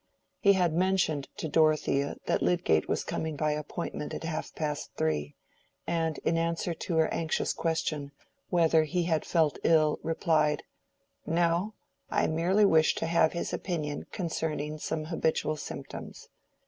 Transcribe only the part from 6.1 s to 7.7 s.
in answer to her anxious